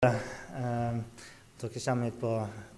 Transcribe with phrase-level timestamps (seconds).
[0.00, 0.92] Eh,
[1.60, 2.30] dere kommer hit på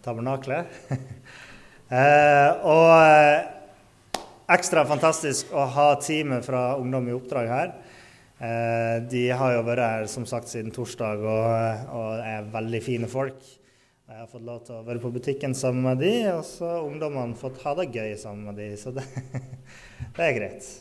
[0.02, 0.66] tabernaklet.
[1.98, 7.70] eh, og eh, ekstra fantastisk å ha teamet fra Ungdom i oppdrag her.
[9.06, 13.38] De har jo vært her som sagt siden torsdag og, og er veldig fine folk.
[13.38, 16.90] Jeg har fått lov til å være på butikken sammen med de, og så har
[16.90, 19.06] ungdommene fått ha det gøy sammen med de, så det,
[20.18, 20.74] det er greit.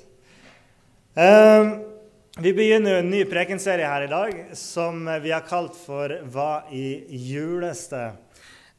[2.42, 7.06] Vi begynner en ny prekenserie her i dag som vi har kalt for 'Hva i
[7.30, 8.18] juleste?'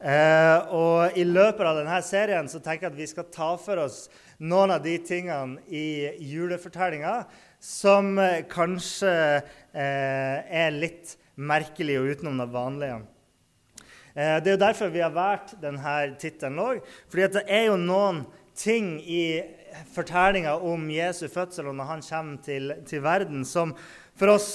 [0.02, 3.78] Eh, og I løpet av denne serien så tenker jeg at vi skal ta for
[3.78, 4.08] oss
[4.40, 7.24] noen av de tingene i julefortellinga
[7.60, 8.18] som
[8.50, 9.14] kanskje
[9.72, 12.98] eh, er litt merkelige og utenom det vanlige.
[14.16, 16.82] Eh, det er jo derfor vi har valgt denne tittelen òg.
[17.08, 18.26] fordi det er jo noen
[18.56, 19.44] ting i
[19.94, 23.74] fortellinga om Jesu fødsel og når han kommer til, til verden, som
[24.18, 24.50] for oss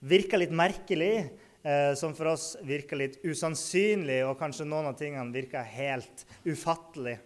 [0.00, 1.28] virker litt merkelig,
[1.62, 7.18] eh, som for oss virker litt usannsynlig, og kanskje noen av tingene virker helt ufattelig.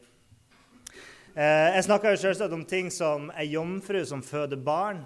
[1.33, 5.05] Eh, jeg snakker jo selvsagt om ting som ei jomfru som føder barn.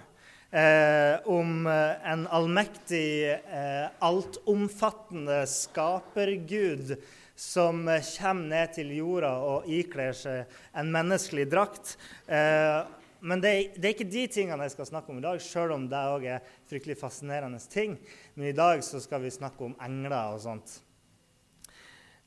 [0.51, 6.95] Eh, om eh, en allmektig, eh, altomfattende skapergud
[7.37, 11.95] som eh, kommer ned til jorda og ikler seg en menneskelig drakt.
[12.27, 12.81] Eh,
[13.27, 15.75] men det er, det er, ikke de tingene jeg skal snakke om i dag, sjøl
[15.77, 17.99] om det òg er fryktelig fascinerende ting.
[18.35, 20.79] Men i dag så skal vi snakke om engler og sånt.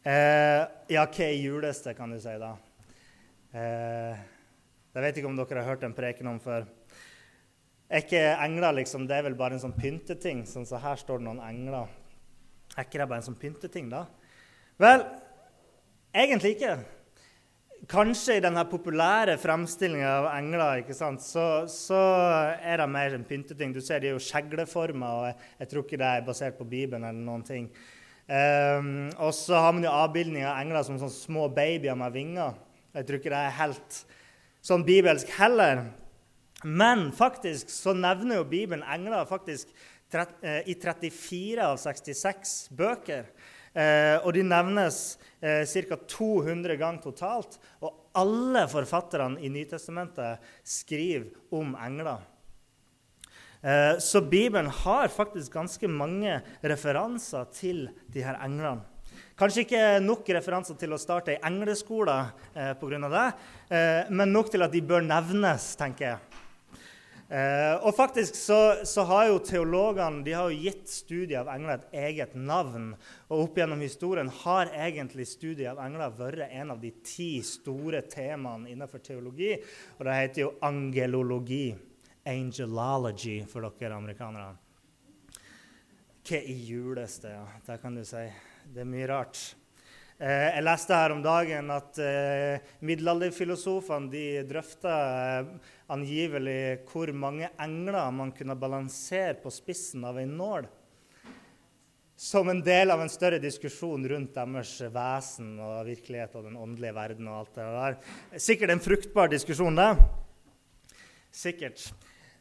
[0.05, 2.53] Eh, ja, hva er juleste, kan du si da?
[3.49, 6.67] Jeg vet ikke om dere har hørt en preken om før.
[7.89, 10.43] Er ikke engler liksom, det er vel bare en sånn pynteting?
[10.45, 11.89] Sånn så her står det noen engler.
[12.75, 14.03] Er ikke det bare en sånn pynteting, da?
[14.79, 15.01] Vel,
[16.15, 16.77] egentlig ikke.
[17.91, 21.99] Kanskje i denne populære fremstillinga av engler ikke sant, så, så,
[22.63, 23.73] er det mer en pynteting.
[23.75, 26.69] Du ser de er jo skjegleforma, og jeg, jeg, tror ikke det er basert på
[26.69, 27.09] Bibelen.
[27.09, 27.67] eller noen ting.
[28.29, 32.55] Um, og så har man jo avbildning av engler som sånne små babyer med vinger.
[32.95, 34.01] Jeg tror ikke det er helt
[34.63, 35.89] sånn bibelsk heller.
[36.63, 39.71] Men faktisk så nevner jo Bibelen engler faktisk
[40.13, 43.27] eh, i 34 av 66 bøker.
[43.73, 45.99] Eh, og de nevnes eh, ca.
[46.09, 47.59] 200 ganger totalt.
[47.85, 52.23] Og alle forfatterne i Nytestamentet skriver om engler.
[53.61, 58.85] Eh, så Bibelen har faktisk ganske mange referanser til de her englene.
[59.39, 62.15] Kanskje ikke nok referanser til å starte ei engleskole
[62.53, 63.09] eh, pga.
[63.09, 63.27] det,
[63.71, 66.47] eh, men nok til at de bør nevnes, tenker jeg.
[67.29, 71.75] Eh, og faktisk så, så, har jo teologene de har jo gitt studiet av engler
[71.75, 72.95] et eget navn.
[73.29, 78.01] Og opp gjennom historien har egentlig studiet av engler vært en av de ti store
[78.09, 79.53] temaene innenfor teologi.
[79.99, 81.67] Og det heter jo angelologi.
[82.29, 84.49] Angelology for dere amerikanere.
[86.29, 87.45] Hva i juleste, ja.
[87.65, 88.25] Det kan du si.
[88.73, 89.58] Det er mye rart.
[90.19, 94.95] Eh, jeg leste her om dagen at eh, middelalderfilosofene de drøfta
[95.39, 95.53] eh,
[95.95, 100.67] angivelig hvor mange engler man kunne balansere på spissen av en nål.
[102.19, 106.97] Som en del av en større diskusjon rundt deres vesen og virkelighet og den åndelige
[106.99, 107.31] verden.
[107.31, 107.97] og alt det der.
[108.49, 109.93] Sikkert en fruktbar diskusjon, det.
[111.31, 111.93] Sikkert.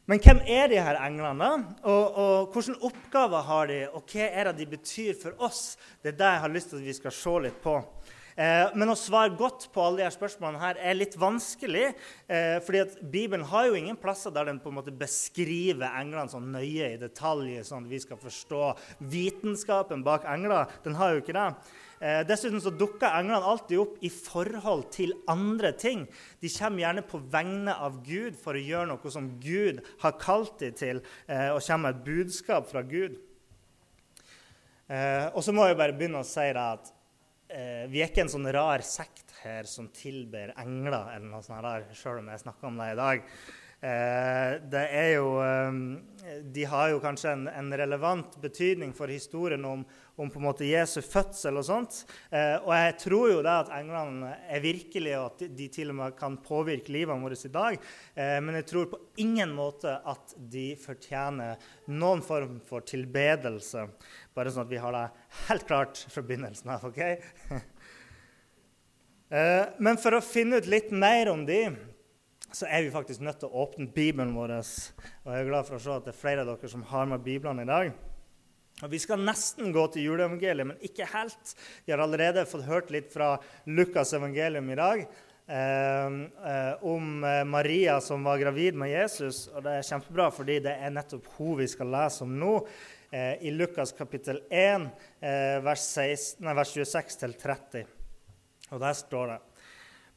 [0.09, 1.53] Men hvem er de her englene?
[1.85, 5.77] Og, og hvilke oppgaver har de, og hva er det de betyr for oss?
[6.03, 7.75] Det er det jeg har lyst til at vi skal se litt på.
[8.39, 11.89] Eh, men å svare godt på alle disse spørsmålene her er litt vanskelig.
[12.31, 16.31] Eh, fordi at Bibelen har jo ingen plasser der den på en måte beskriver englene
[16.31, 18.63] sånn nøye i detalj, sånn at vi skal forstå
[19.11, 20.71] vitenskapen bak engler.
[20.87, 21.51] Den har jo ikke det.
[21.99, 26.05] Eh, dessuten så dukker englene alltid opp i forhold til andre ting.
[26.39, 30.61] De kommer gjerne på vegne av Gud for å gjøre noe som Gud har kalt
[30.63, 33.19] dem til, eh, og kommer med et budskap fra Gud.
[34.89, 36.93] Eh, og så må jeg bare begynne å si at
[37.51, 41.67] eh, vi er ikke en sånn rar sekt her som tilber engler, eller noe sånt
[41.67, 43.27] der, sjøl om jeg snakker om det i dag.
[43.79, 49.65] Eh, det er jo, eh, de har jo kanskje en, en relevant betydning for historien
[49.69, 49.85] om,
[50.19, 52.01] om, på en måte Jesu fødsel og sånt.
[52.31, 55.99] Eh, og jeg tror jo det at englene er virkelige, og at de til og
[56.01, 57.79] med kan påvirke livet vårt i dag.
[58.43, 61.57] men jeg tror på ingen måte at de fortjener
[61.87, 63.87] noen form for tilbedelse.
[64.35, 65.05] Bare sånn at vi har det
[65.49, 66.85] helt klart fra begynnelsen av.
[66.89, 67.01] ok?
[69.85, 71.63] men for å finne ut litt mer om de,
[72.53, 74.55] så er vi faktisk nødt til å åpne Bibelen vår.
[74.59, 77.11] Og jeg er glad for å se at det er flere av dere som har
[77.11, 77.93] med Bibelen i dag.
[78.83, 81.55] Og Vi skal nesten gå til juleevangeliet, men ikke helt.
[81.87, 83.33] Vi har allerede fått hørt litt fra
[83.67, 85.03] Lukas' evangelium i dag.
[85.49, 86.07] Eh,
[86.53, 89.49] eh, om eh, Maria som var gravid med Jesus.
[89.55, 92.55] Og det er kjempebra, fordi det er nettopp hun vi skal lese om nå.
[93.11, 94.89] eh, i Lukas kapittel 1,
[95.21, 97.87] eh, vers, 16, nei, vers 26-30.
[98.71, 99.39] Og der står det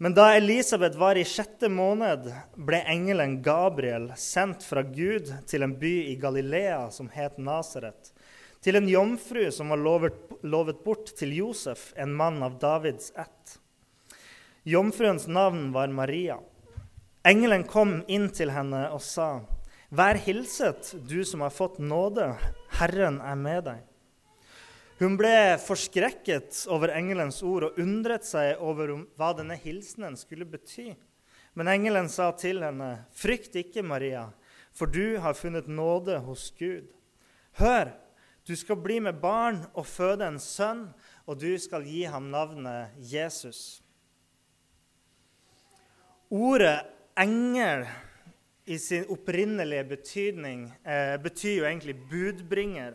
[0.01, 5.75] Men da Elisabeth var i sjette måned, ble engelen Gabriel sendt fra Gud til en
[5.77, 8.11] by i Galilea som het Nasaret,
[8.61, 13.57] til en jomfru som var lovet, lovet bort til Josef, en mann av Davids ett.
[14.63, 16.37] Jomfruens navn var Maria.
[17.25, 19.41] Engelen kom inn til henne og sa,
[19.91, 22.29] Vær hilset, du som har fått nåde.
[22.79, 23.81] Herren er med deg.
[25.01, 30.93] Hun ble forskrekket over engelens ord og undret seg over hva denne hilsenen skulle bety.
[31.57, 34.29] Men engelen sa til henne, 'Frykt ikke, Maria,
[34.71, 36.93] for du har funnet nåde hos Gud.'
[37.57, 37.91] 'Hør,
[38.47, 40.87] du skal bli med barn og føde en sønn,
[41.29, 43.81] og du skal gi ham navnet Jesus.'
[46.31, 46.77] Ordet
[47.19, 47.83] engel
[48.65, 52.93] i sin opprinnelige betydning eh, betyr jo egentlig budbringer.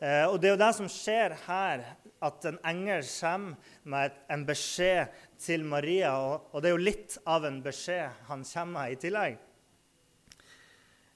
[0.00, 1.84] Eh, og det er jo det som skjer her,
[2.24, 6.14] at en engel kommer med en beskjed til Maria.
[6.16, 9.36] Og, og det er jo litt av en beskjed han kommer med i tillegg.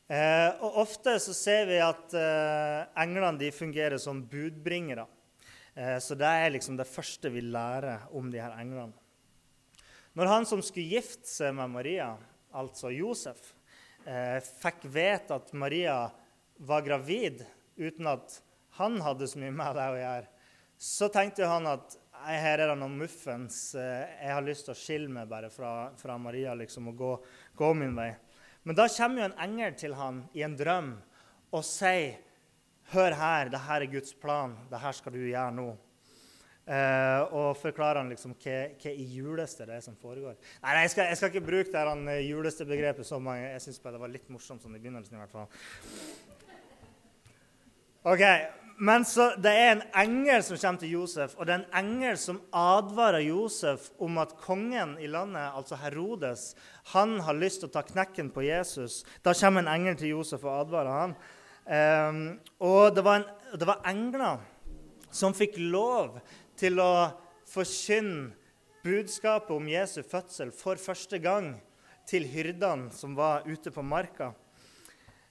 [0.08, 5.04] Eh, og Ofte så ser vi at eh, englene de fungerer som budbringere.
[5.74, 8.96] Eh, så det er liksom det første vi lærer om de her englene.
[10.18, 12.08] Når han som skulle gifte seg med Maria,
[12.56, 13.52] altså Josef,
[14.08, 16.00] eh, fikk vite at Maria
[16.58, 17.44] var gravid
[17.76, 18.40] uten at
[18.80, 20.28] han hadde så mye med det å gjøre,
[20.78, 23.74] så tenkte han at her er det noen muffens.
[23.78, 27.12] Eh, jeg har lyst til å skille meg bare fra, fra Maria liksom, og gå,
[27.58, 28.10] gå, min vei.
[28.62, 30.94] Men da kommer jo en engel til han i en drøm
[31.54, 32.24] og sier
[32.88, 34.54] Hør her, det her er Guds plan.
[34.70, 35.66] Det her skal du gjøre nå.
[36.68, 40.38] Uh, og forklarer han liksom hva, hva i juleste det er som foregår.
[40.60, 43.46] Nei, jeg skal, jeg skal ikke bruke det juleste-begrepet så mange.
[43.54, 45.16] Jeg syns det var litt morsomt sånn i begynnelsen.
[45.16, 45.48] i hvert fall.
[48.06, 48.22] Ok,
[48.78, 52.18] Men så det er en engel som kommer til Josef, og det er en engel
[52.20, 56.52] som advarer Josef om at kongen i landet, altså Herodes,
[56.92, 59.00] han har lyst til å ta knekken på Jesus.
[59.26, 61.16] Da kommer en engel til Josef og advarer han.
[61.66, 62.22] Um,
[62.62, 64.46] og det var, en, det var engler
[65.10, 66.20] som fikk lov
[66.56, 67.10] til å
[67.50, 68.30] forkynne
[68.86, 71.56] budskapet om Jesu fødsel for første gang
[72.06, 74.36] til hyrdene som var ute på marka.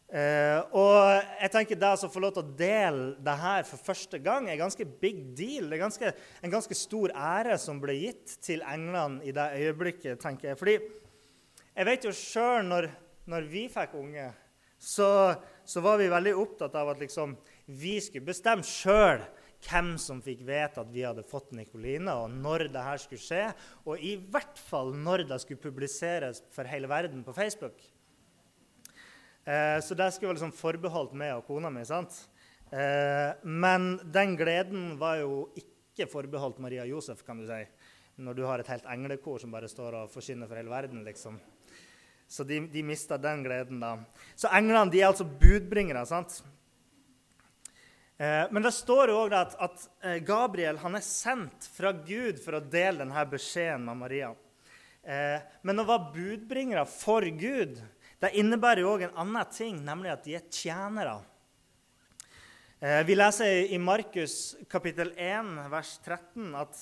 [0.08, 4.22] Eh, og jeg tenker det å få lov til å dele det her for første
[4.24, 5.68] gang er ganske big deal.
[5.68, 10.22] Det er ganske, en ganske stor ære som ble gitt til englene i det øyeblikket.
[10.24, 10.60] tenker jeg.
[10.62, 12.88] Fordi jeg vet jo sjøl, når,
[13.28, 14.30] når, vi fikk unge,
[14.80, 15.10] så,
[15.68, 17.36] så, var vi veldig opptatt av at liksom,
[17.68, 19.26] vi skulle bestemme sjøl
[19.68, 23.44] hvem som fikk vite at vi hadde fått Nikoline, og når det her skulle skje.
[23.84, 27.82] Og i hvert fall når det skulle publiseres for hele verden på Facebook.
[29.48, 31.86] Eh, så det skulle være liksom forbeholdt meg og kona mi.
[31.88, 32.16] sant?
[32.68, 37.62] Eh, men den gleden var jo ikke forbeholdt Maria Josef, kan du si.
[38.20, 41.06] Når du har et helt englekor som bare står og forkynner for hele verden.
[41.08, 41.40] liksom.
[42.28, 43.96] Så de, de mista den gleden, da.
[44.36, 46.04] Så englene de er altså budbringere.
[46.06, 46.42] sant?
[48.20, 49.90] Eh, men det står jo òg at, at,
[50.28, 54.36] Gabriel han er sendt fra Gud for å dele denne beskjeden med Maria.
[55.08, 57.78] Men å være budbringere for Gud
[58.24, 61.20] det innebærer jo òg en annen ting, nemlig at de er tjenere.
[62.78, 66.82] Vi leser i Markus kapittel 1, vers 13, at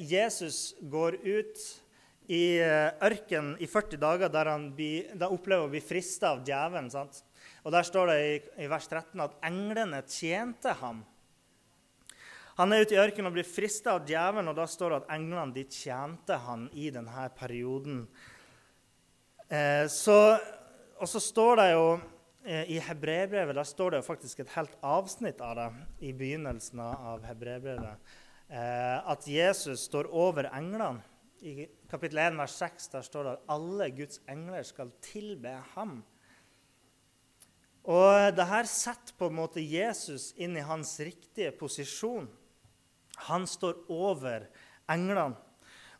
[0.00, 1.62] Jesus går ut
[2.32, 4.70] i ørkenen i 40 dager der han
[5.28, 6.90] opplever å bli frista av djevelen.
[6.90, 7.22] sant?
[7.64, 8.18] Og Der står det
[8.62, 11.04] i, vers 13 at englene tjente ham.
[12.56, 15.10] Han er ute i ørkenen og blir frista av djevelen, og da står det at
[15.18, 18.06] englene de tjente han i denne perioden.
[19.46, 20.38] Eh, så,
[20.98, 21.82] og så står det jo
[22.42, 25.66] eh, i hebreerbrevet der står det jo faktisk et helt avsnitt av det
[26.08, 28.10] i begynnelsen av hebreerbrevet.
[28.50, 31.04] Eh, at Jesus står over englene.
[31.46, 36.00] I kapittel 1, vers 6 der står det at alle Guds engler skal tilbe ham.
[37.86, 42.26] Og det her setter på en måte Jesus inn i hans riktige posisjon.
[43.28, 44.48] Han står over
[44.90, 45.36] englene.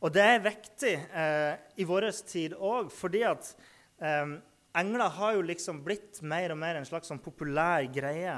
[0.07, 3.49] Og det er viktig eh, i vår tid òg, fordi at
[3.99, 4.37] eh,
[4.79, 8.37] engler har jo liksom blitt mer og mer en slags sånn populær greie.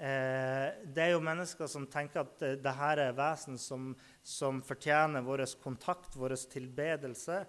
[0.00, 3.90] Eh, det er jo mennesker som tenker at eh, det her er vesen som,
[4.24, 7.42] som fortjener vår kontakt, vår tilbedelse,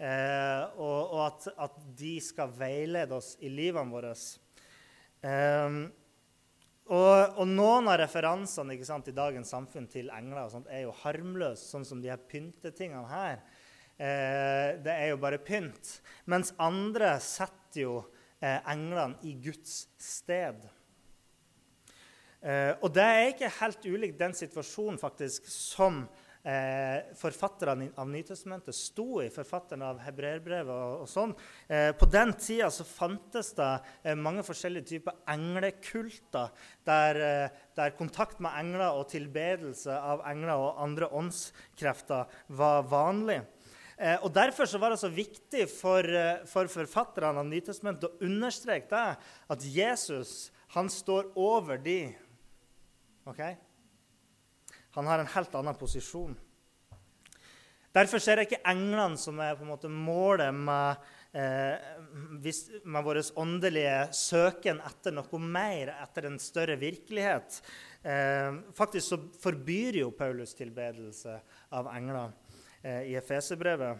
[0.00, 4.14] eh, og, og at, at, de skal veilede oss i livene våre.
[5.20, 5.82] Um,
[6.90, 11.68] og, og, noen av referansene sant, i dagens samfunn til engler sånt, er jo harmløse,
[11.70, 13.44] sånn som de her pyntetingene her.
[13.94, 16.00] Eh, det er jo bare pynt.
[16.30, 17.94] Mens andre setter jo
[18.40, 20.66] eh, englene i Guds sted.
[22.40, 26.06] Eh, og det er ikke helt ulikt den situasjonen faktisk som
[26.42, 31.34] eh, forfatterne av Nytestamentet sto i, forfatterne av hebreerbrevet og, og sånn.
[31.68, 33.70] Eh, på den tida så fantes det
[34.02, 36.52] eh, mange forskjellige typer englekulter,
[36.88, 43.40] der, eh, der, kontakt med engler og tilbedelse av engler og andre åndskrefter var vanlig.
[44.00, 46.06] Eh, og Derfor så var det så viktig for,
[46.48, 52.02] for forfatterne av Nytestamentet å understreke det, at Jesus han står over de
[53.28, 53.42] Ok?
[54.96, 56.36] Han har en helt annen posisjon.
[57.94, 61.00] Derfor ser jeg ikke englene som er på en måte målet med,
[61.34, 61.88] eh,
[62.84, 67.60] med vår åndelige søken etter noe mer, etter en større virkelighet.
[68.02, 71.40] Eh, faktisk så forbyr jo Paulus tilbedelse
[71.72, 72.30] av engler
[72.84, 73.98] eh, i Efeserbrevet.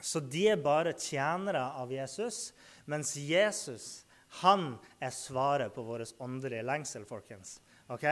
[0.00, 2.52] Så de er bare tjenere av Jesus,
[2.86, 4.04] mens Jesus
[4.40, 7.60] han er svaret på vår åndelige lengsel, folkens.
[7.92, 8.08] Ok?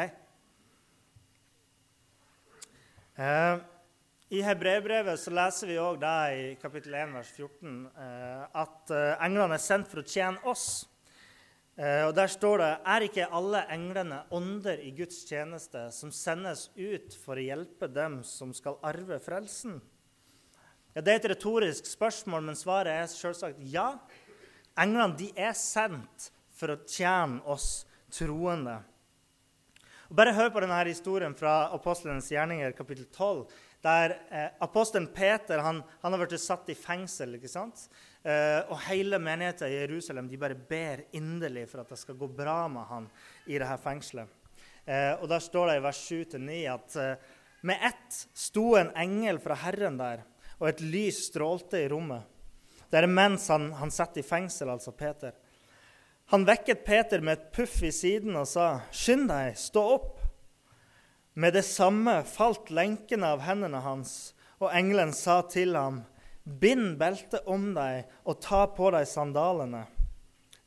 [3.12, 3.59] Eh,
[4.33, 6.00] I Hebreerbrevet leser vi òg
[6.33, 10.88] i kapittel 1, vers 14 eh, at eh, englene er sendt for å tjene oss.
[11.73, 17.16] Og Der står det er ikke alle englene ånder i Guds tjeneste som sendes ut
[17.16, 19.78] for å hjelpe dem som skal arve frelsen?
[20.92, 23.95] Ja, Det er et retorisk spørsmål, men svaret er selvsagt ja.
[24.76, 28.83] Englene de er sendt for å tjene oss troende.
[30.12, 33.47] Bare hør på denne historien fra Apostlenes gjerninger, kapittel 12.
[33.81, 37.38] Der eh, apostelen Peter han, han har blitt satt i fengsel.
[37.38, 37.87] ikke sant?
[38.21, 42.28] Eh, og hele menigheten i Jerusalem de bare ber inderlig for at det skal gå
[42.28, 43.07] bra med han
[43.47, 44.28] i dette fengselet.
[44.85, 47.33] Eh, og Der står det i vers 7-9 at eh,
[47.64, 50.26] med ett sto en engel fra Herren der,
[50.61, 52.28] og et lys strålte i rommet.
[52.92, 55.33] Det er mens han, han satt i fengsel, altså Peter.
[56.26, 60.21] Han vekket Peter med et puff i siden og sa, 'Skynd deg, stå opp.'
[61.35, 66.05] Med det samme falt lenkene av hendene hans, og engelen sa til ham,
[66.45, 69.87] 'Bind beltet om deg og ta på deg sandalene.'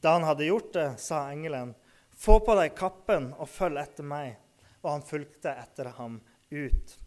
[0.02, 1.76] Da han hadde gjort det, sa engelen,
[2.16, 4.38] 'Få på deg kappen og følg etter meg.'
[4.84, 6.22] Og han fulgte etter ham
[6.52, 6.98] ut.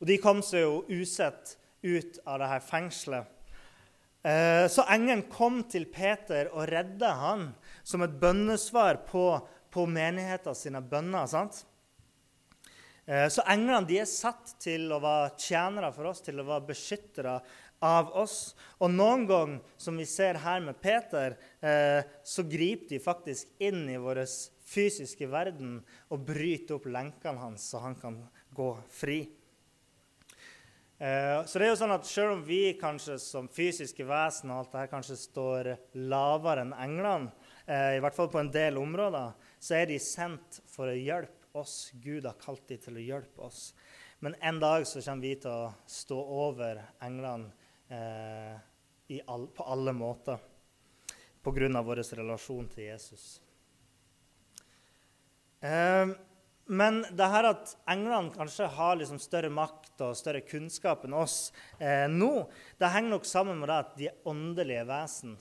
[0.00, 3.24] Og De kom seg jo usett ut av dette fengselet.
[4.22, 7.46] Eh, så engelen kom til Peter og redda han
[7.82, 9.24] som et bønnesvar på,
[9.72, 11.24] på menigheten sine bønner.
[11.30, 11.62] sant?
[13.06, 16.68] Eh, så englene de er satt til å være tjenere for oss, til å være
[16.68, 17.38] beskyttere
[17.80, 18.52] av oss.
[18.84, 23.86] Og noen gang, som vi ser her med Peter, eh, så griper de faktisk inn
[23.88, 24.26] i vår
[24.70, 25.78] fysiske verden
[26.12, 28.20] og bryter opp lenkene hans, så han kan
[28.54, 29.24] gå fri.
[31.00, 34.58] Eh, så det er jo sånn at Selv om vi kanskje som fysiske vesen og
[34.58, 37.32] alt det her kanskje står lavere enn englene,
[37.64, 41.56] eh, i hvert fall på en del områder, så er de sendt for å hjelpe
[41.56, 41.90] oss.
[42.04, 43.72] Gud har kalt dem til å hjelpe oss.
[44.20, 47.48] Men en dag så kommer vi til å stå over englene
[47.88, 50.36] eh, all, på alle måter
[51.40, 51.82] pga.
[51.82, 53.40] vår relasjon til Jesus.
[55.64, 56.12] Eh,
[56.70, 61.50] men det her at englene kanskje har liksom større makt og større kunnskap enn oss
[61.82, 62.46] eh, nå,
[62.78, 65.38] det henger nok sammen med det at de er åndelige vesen.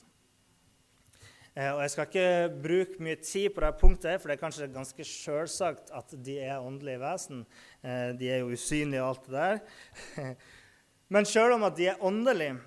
[1.54, 4.72] Eh, og Jeg skal ikke bruke mye tid på det punktet, for det er kanskje
[4.74, 7.46] ganske selvsagt at de er åndelige vesen.
[7.84, 10.34] Eh, de er jo usynlige og alt det der.
[11.14, 12.58] Men selv om at de er åndelige,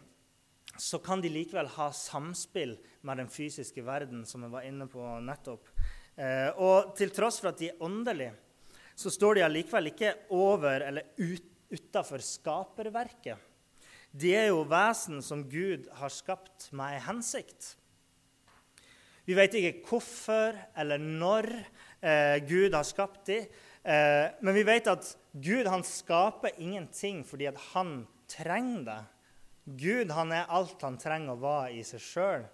[0.79, 2.77] så kan de likevel ha samspill
[3.07, 5.69] med den fysiske verden, som jeg var inne på nettopp.
[6.17, 8.35] Eh, og til tross for at de er åndelige,
[8.95, 13.39] så står de allikevel ikke over eller ut, utafor skaperverket.
[14.13, 17.77] De er jo vesen som Gud har skapt med ei hensikt.
[19.25, 21.49] Vi vet ikke hvorfor eller når
[22.03, 23.47] eh, Gud har skapt dem.
[23.83, 29.01] Eh, men vi vet at Gud han skaper ingenting fordi han trenger det.
[29.79, 32.45] Gud han er alt han trenger å være i seg sjøl.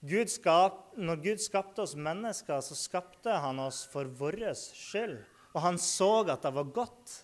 [0.00, 5.20] Når Gud skapte oss mennesker, så skapte han oss for vår skyld.
[5.54, 7.14] Og han så at det var godt.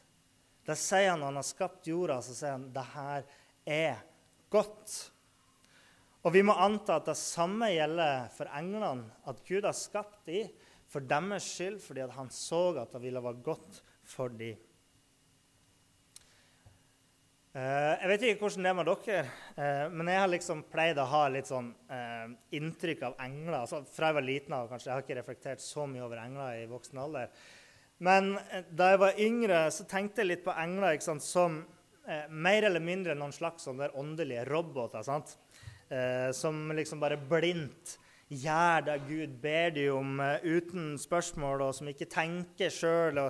[0.67, 2.21] Det sier han når han har skapt jorda.
[2.25, 3.27] Så sier han det her
[3.77, 4.01] er
[4.53, 4.97] godt.
[6.27, 9.07] Og vi må anta at det samme gjelder for englene.
[9.31, 10.51] At Gud har skapt dem
[10.91, 14.59] for deres skyld, fordi han så at det ville være godt for dem.
[17.57, 19.21] Eh, jeg vet ikke hvordan det er med dere,
[19.57, 22.27] eh, men jeg har liksom pleid å ha litt sånn uh,
[22.59, 23.63] inntrykk av engler.
[23.63, 24.91] Altså, fra jeg var liten av, kanskje.
[24.91, 27.31] Jeg har ikke reflektert så mye over engler i voksen alder.
[28.05, 31.63] Men eh, da jeg var yngre, så tenkte jeg litt på engler sant, som
[32.09, 35.07] eh, mer eller mindre noen slags sånne åndelige roboter.
[35.87, 41.77] Eh, som liksom bare blindt gjør det Gud ber de om eh, uten spørsmål, og
[41.79, 43.23] som ikke tenker sjøl.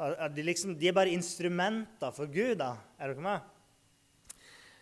[0.00, 2.56] De, liksom, de, er bare instrumenter for Gud.
[2.62, 2.74] da.
[2.98, 3.49] Er dere med?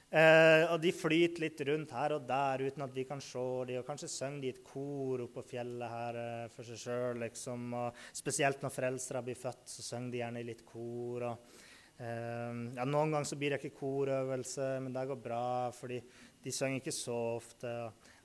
[0.09, 3.81] Uh, og de flyter litt rundt her og der uten at vi kan se dem.
[3.83, 7.21] Og kanskje synger de et kor oppe på fjellet her eh, for seg sjøl.
[7.27, 7.67] Liksom.
[7.77, 11.27] Og spesielt når foreldre blir født, så synger de gjerne i litt kor.
[11.29, 11.59] Og,
[12.01, 15.43] eh, ja, noen ganger så blir det ikke korøvelse, men det går bra,
[15.77, 16.01] fordi
[16.45, 17.75] de synger ikke så ofte.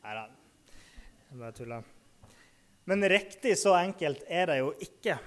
[0.05, 0.23] Nei da,
[1.27, 1.91] jeg bare tuller.
[2.87, 5.17] Men riktig så enkelt er det jo ikke.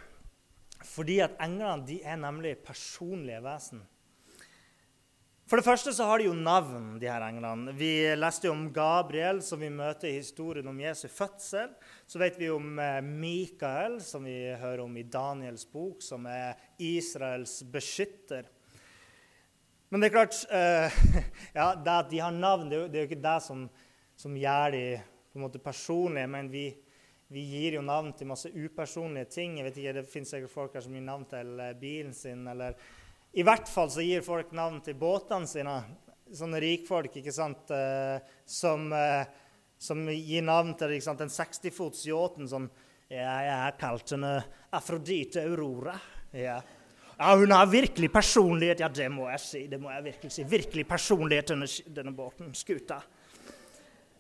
[0.87, 3.85] Fordi at englene de er nemlig personlige vesen.
[5.47, 7.71] For det første så har de jo navn, de her englene.
[7.79, 11.71] Vi leste jo om Gabriel, som vi møter i historien om Jesu fødsel.
[12.03, 16.59] Så vet vi om eh, Mikael, som vi hører om i Daniels bok, som er
[16.83, 18.51] Israels beskytter.
[19.95, 20.99] Men det er klart uh,
[21.61, 23.63] ja, Det at de har navn, det er jo, det er jo ikke det som,
[24.19, 26.27] som, gjør de på en måte personlige.
[26.35, 26.67] Men vi,
[27.31, 29.61] vi, gir jo navn til masse upersonlige ting.
[29.61, 32.49] Jeg vet ikke, Det finnes sikkert folk her som gir navn til eh, bilen sin
[32.51, 32.75] eller
[33.37, 35.77] i hvert fall så gir folk navn til båtene sine.
[36.37, 38.17] Sånne rikfolk ikke sant, eh,
[38.49, 39.29] som, eh,
[39.79, 42.71] som, gir navn til sant, den 60-fots yachten som
[43.07, 44.33] ja, Jeg har kalt henne
[44.75, 45.95] Afrodite Aurora.
[46.35, 46.57] Ja.
[47.13, 47.35] ja.
[47.37, 48.83] hun har virkelig personlighet.
[48.83, 49.67] Ja, det må jeg si.
[49.71, 50.43] Det må jeg virkelig si.
[50.43, 52.51] Virkelig personlighet, denne, denne båten.
[52.57, 52.99] Skuta.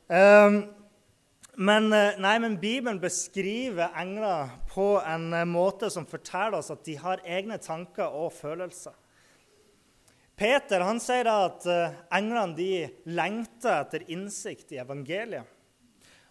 [0.06, 0.60] Um,
[1.56, 6.84] men, eh, nei, men Bibelen beskriver engler på en eh, måte som forteller oss at
[6.84, 8.92] de har egne tanker og følelser.
[10.36, 12.72] Peter han sier at eh, englene de
[13.08, 15.48] lengter etter innsikt i evangeliet.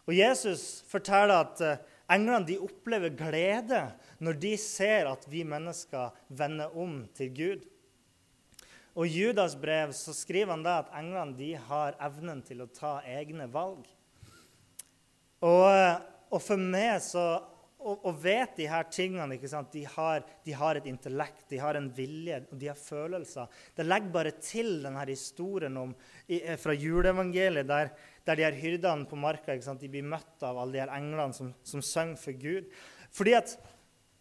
[0.06, 1.80] Og Jesus forteller at eh,
[2.14, 3.82] englene de opplever glede
[4.22, 7.66] når de ser at vi mennesker vender om til Gud.
[8.94, 12.70] Og I Judas brev så skriver han da at englene de har evnen til å
[12.72, 13.90] ta egne valg.
[15.42, 15.98] Og, eh,
[16.30, 17.26] og for meg så
[17.86, 19.38] og, og, vet de her tingene.
[19.72, 23.62] De har, de har, et intellekt, de har en vilje og de har følelser.
[23.78, 25.94] Det legger bare til denne historien om,
[26.28, 27.94] i, eh, fra juleevangeliet, der,
[28.26, 29.56] der, de her hyrdene på marka?
[29.56, 32.74] De blir møtt av alle de her englene som, som synger for Gud.
[33.16, 33.58] Fordi at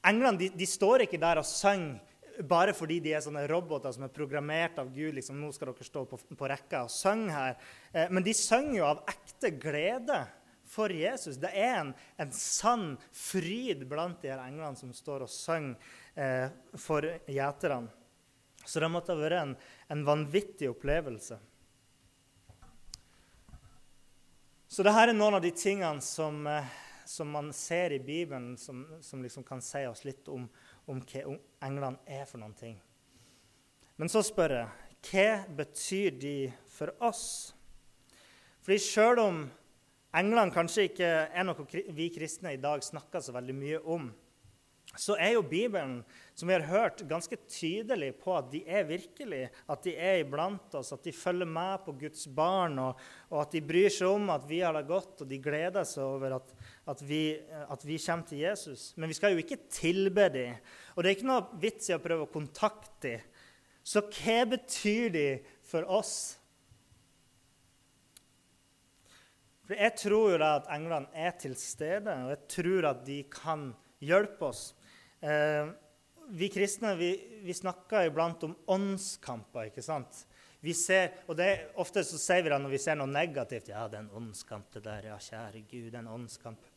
[0.05, 4.05] Englene de, de står ikke der og synger bare fordi de er sånne roboter som
[4.05, 5.15] er programmert av Gud.
[5.15, 7.61] liksom, nå skal dere stå på, på rekka og synge her.
[7.93, 10.19] Eh, men de synger jo av ekte glede
[10.67, 11.37] for Jesus.
[11.41, 15.77] Det er en, en sann fryd blant de her englene som står og synger
[16.15, 16.49] eh,
[16.81, 17.93] for gjeterne.
[18.65, 19.57] Så det måtte ha vært en,
[19.93, 21.37] en, vanvittig opplevelse.
[24.69, 26.71] Så dette er noen av de tingene som, eh,
[27.05, 30.49] som man ser i Bibelen, som, som liksom kan si oss litt om,
[30.89, 31.37] om hva
[31.69, 32.81] englene er for noen ting.
[34.01, 34.73] Men så spør jeg
[35.05, 36.39] hva betyr de
[36.73, 37.53] for oss?
[38.65, 39.43] Fordi sjøl om
[40.15, 44.13] englene kanskje ikke er noe vi kristne i dag snakker så veldig mye om,
[44.95, 46.03] så er jo Bibelen,
[46.39, 50.77] som vi har hørt, ganske tydelig på at de er virkelig, at de er iblant
[50.79, 53.01] oss, at de følger med på Guds barn, og,
[53.33, 56.05] og at de bryr seg om at vi har det godt, og de gleder seg
[56.05, 56.55] over at,
[56.95, 57.25] at, vi,
[57.67, 58.93] at vi, kommer til Jesus.
[58.97, 60.63] Men vi skal jo ikke tilbe dem.
[60.95, 63.31] Og det er ikke noe vits i å prøve å kontakte dem.
[63.85, 65.27] Så hva betyr de
[65.69, 66.39] for oss?
[69.65, 73.23] For Jeg tror jo da at englene er til stede, og jeg tror at de
[73.33, 73.71] kan
[74.05, 74.75] hjelpe oss.
[75.25, 75.71] Eh,
[76.35, 79.71] vi kristne vi, vi snakker iblant om åndskamper.
[79.71, 80.27] ikke sant?
[80.65, 81.49] Vi ser, og det,
[81.81, 83.69] Ofte så sier vi det når vi ser noe negativt.
[83.73, 85.11] Ja, det er en åndskamp, det der.
[85.11, 86.71] Ja, kjære Gud, det er en åndskamp.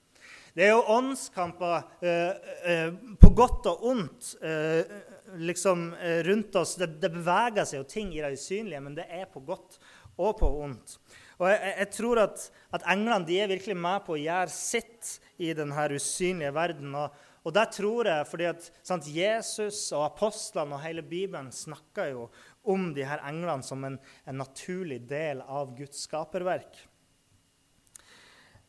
[0.57, 4.89] Det er jo åndskamper eh, eh, på godt og ondt eh,
[5.37, 6.75] liksom eh, rundt oss.
[6.81, 9.77] Det, det, beveger seg jo ting i det usynlige, men det er på godt
[10.17, 10.97] og på ondt.
[11.37, 15.51] Og jeg, jeg tror at, at englene er virkelig med på å gjøre sitt i
[15.57, 16.95] denne usynlige verden.
[16.97, 17.13] Og,
[17.45, 22.27] og der tror jeg fordi at sant, Jesus og apostlene og hele Bibelen snakker jo
[22.67, 26.81] om de her englene som en, en naturlig del av Guds skaperverk.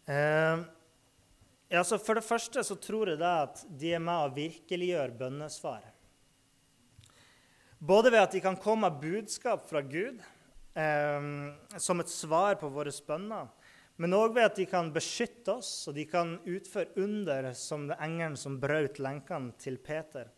[0.08, 0.60] Eh,
[1.68, 5.94] ja, for det første så tror jeg at de er med og virkeliggjør bønnesvaret.
[7.78, 10.18] Både ved at de kan komme med budskap fra Gud
[10.78, 13.48] som et svar på våre bønner.
[13.98, 17.96] Men òg ved at de kan beskytte oss, og de kan utføre under som det
[18.04, 20.28] engelen som brøt lenkene til Peter.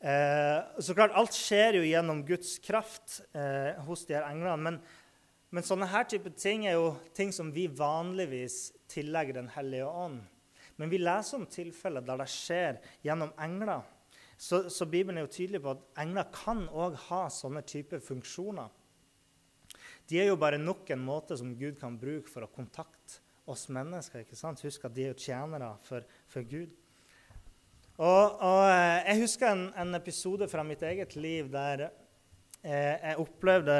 [0.00, 4.58] Eh, så klart, Alt skjer jo gjennom Guds kraft eh, hos de her englene.
[4.58, 4.80] Men,
[5.54, 10.24] men, sånne her type ting er jo ting som vi vanligvis tillegger Den hellige ånd.
[10.76, 13.86] Men vi leser om tilfeller der det skjer gjennom engler.
[14.36, 18.68] Så, så Bibelen er jo tydelig på at engler kan òg ha sånne typer funksjoner.
[20.06, 23.66] De er jo bare nok en måte som Gud kan bruke for å kontakte oss
[23.72, 24.22] mennesker.
[24.22, 24.62] ikke sant?
[24.66, 26.70] Husk at de er jo tjenere for, for Gud.
[27.96, 33.16] Og, og, eh, Jeg husker en, en, episode fra mitt eget liv der jeg, jeg
[33.22, 33.76] opplevde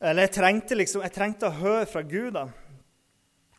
[0.00, 2.32] Eller jeg trengte, liksom, jeg trengte å høre fra Gud.
[2.34, 2.48] da.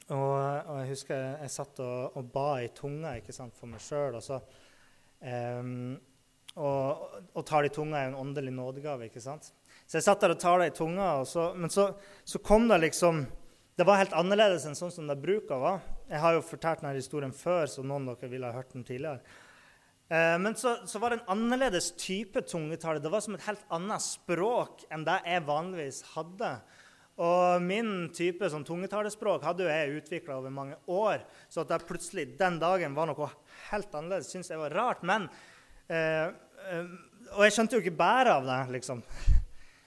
[0.10, 3.72] Og, og, jeg husker jeg, jeg satt og, og, ba i tunga ikke sant, for
[3.72, 4.17] meg sjøl.
[4.19, 4.54] Og
[5.22, 5.98] um,
[6.60, 9.06] og, og tar i tunga er en åndelig nådegave.
[9.08, 9.52] ikke sant?
[9.89, 11.88] Så jeg satt der og tar i tunga, så, men så,
[12.21, 13.23] så, kom det liksom
[13.80, 15.95] Det var helt annerledes enn sånn som det bruker være.
[16.12, 18.84] Jeg har jo fortalt denne historien før, så noen av dere ville ha hørt den
[18.86, 19.23] tidligere.
[20.12, 22.99] Eh, men så, så, var det en annerledes type tungetale.
[23.02, 26.52] Det var som et helt annet språk enn det jeg vanligvis hadde.
[27.23, 31.25] Og min type sånn tungetalespråk hadde jo jeg utvikla over mange år.
[31.52, 33.32] Så at det plutselig den dagen var noe
[33.71, 35.08] helt annerledes, syns jeg var rart.
[35.08, 35.32] Men,
[35.88, 36.30] eh,
[36.69, 36.97] eh,
[37.34, 39.08] og jeg skjønte jo ikke bæret av det, liksom.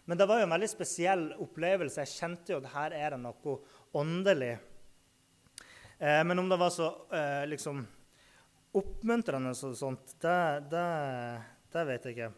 [0.04, 2.02] Men det var jo en veldig spesiell opplevelse.
[2.02, 3.56] Jeg kjente jo at her er det noe
[3.98, 4.56] åndelig.
[5.98, 7.84] Eh, men om det var så eh, liksom
[8.72, 10.38] oppmuntrende og sånt, det,
[10.72, 10.86] det,
[11.72, 12.30] det, vet jeg ikke.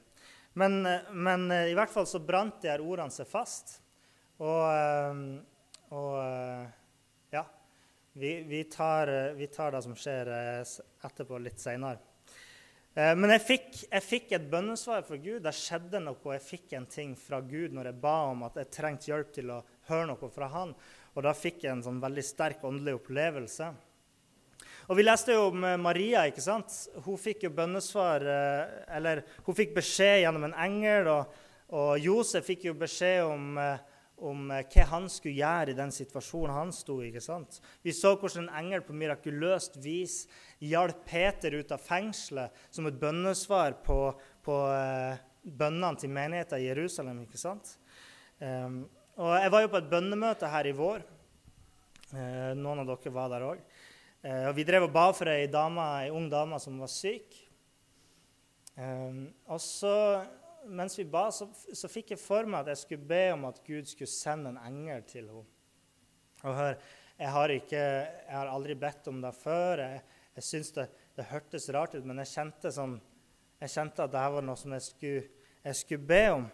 [0.61, 3.79] Men, eh, men eh, i hvert fall så brant de her ordene seg fast.
[4.43, 5.27] Og, ehm,
[5.95, 6.65] og eh,
[7.37, 7.45] ja.
[8.15, 10.75] Vi, vi, tar, vi, tar, det som skjer eh,
[11.07, 12.03] etterpå, litt seinere.
[12.95, 15.41] Eh, men jeg fikk, jeg fikk, et bønnesvar fra Gud.
[15.43, 16.35] Det skjedde noe.
[16.37, 19.51] Jeg fikk en ting fra Gud når jeg ba om at jeg trengte hjelp til
[19.51, 20.77] å høre noe fra Han.
[21.15, 23.73] Og da fikk jeg en sånn veldig sterk åndelig opplevelse.
[24.85, 26.27] Og Vi leste jo om Maria.
[26.29, 26.71] ikke sant?
[27.07, 28.21] Hun fikk jo bønnesvar,
[28.93, 31.09] eller hun fikk beskjed gjennom en engel.
[31.09, 31.39] Og,
[31.75, 33.57] og Josef fikk jo beskjed om
[34.23, 37.11] om eh, hva han skulle gjøre i den situasjonen han sto i.
[37.11, 37.61] ikke sant?
[37.83, 40.25] Vi så hvordan en engel på mirakuløst vis
[40.71, 43.99] hjalp Peter ut av fengselet som et bønnesvar på,
[44.45, 47.25] på uh, bønnene til menigheten i Jerusalem.
[47.25, 47.77] ikke sant?
[48.41, 48.85] Um,
[49.21, 51.05] og Jeg var jo på et bønnemøte her i vår.
[52.15, 53.67] Uh, noen av dere var der òg.
[54.25, 57.41] Uh, og vi drev og ba for ei, dame, ei ung dame som var syk.
[58.75, 59.95] Um, og så
[60.67, 63.61] mens vi ba, så, så, fikk jeg for meg at jeg skulle be om at
[63.67, 65.45] Gud skulle sende en engel til henne.
[66.45, 66.75] Og hør,
[67.17, 69.81] jeg har, ikke, jeg har aldri bedt om det før.
[69.81, 70.03] Jeg,
[70.35, 72.99] jeg syns det, det, hørtes rart ut, men jeg kjente, sånn,
[73.61, 75.25] jeg kjente at dette var noe som jeg skulle,
[75.65, 76.47] jeg skulle be om.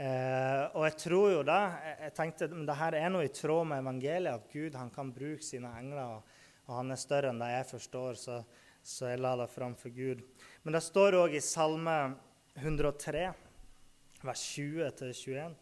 [0.00, 1.60] Eh, og jeg tror jo det.
[2.06, 5.12] Jeg tenkte men det her er noe i tråd med evangeliet, at Gud han kan
[5.12, 6.16] bruke sine engler.
[6.16, 8.40] Og, og han er større enn det jeg forstår, så,
[8.80, 10.24] så jeg la det fram for Gud.
[10.64, 11.98] Men det står òg i Salme
[12.56, 13.26] 103,
[14.24, 15.58] vers 20-21.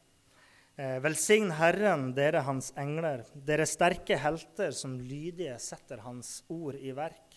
[0.78, 6.94] Eh, velsign Herren, dere hans engler, dere sterke helter som lydige setter hans ord i
[6.94, 7.27] verk.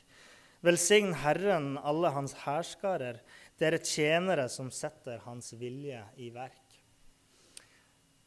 [0.62, 3.18] Velsign Herren, alle hans hærskarer,
[3.58, 6.78] dere tjenere som setter hans vilje i verk.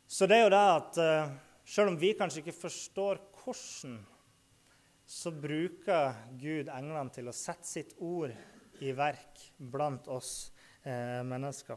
[0.06, 4.00] Så det er jo det at uh, selv om vi kanskje ikke forstår hvordan,
[5.06, 8.32] så bruker Gud englene til å sette sitt ord
[8.82, 10.48] i verk blant oss
[10.82, 11.76] eh, mennesker.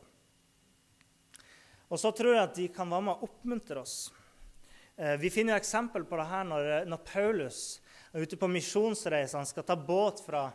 [1.92, 3.98] Og så tror jeg at de kan være med å oppmuntre oss.
[4.96, 7.62] Eh, vi finner jo eksempel på det her når, når Paulus
[8.12, 9.38] er ute på misjonsreise.
[9.38, 10.48] Han skal ta båt fra